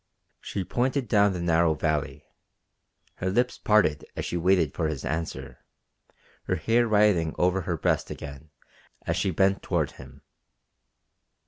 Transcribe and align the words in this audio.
She 0.39 0.63
pointed 0.63 1.07
down 1.07 1.31
the 1.33 1.39
narrow 1.39 1.75
valley, 1.75 2.25
her 3.17 3.29
lips 3.29 3.59
parted 3.59 4.03
as 4.15 4.25
she 4.25 4.35
waited 4.35 4.73
for 4.73 4.87
his 4.87 5.05
answer, 5.05 5.59
her 6.45 6.55
hair 6.55 6.87
rioting 6.87 7.35
over 7.37 7.61
her 7.61 7.77
breast 7.77 8.09
again 8.09 8.49
as 9.05 9.15
she 9.15 9.29
bent 9.29 9.61
toward 9.61 9.91
him. 9.91 10.23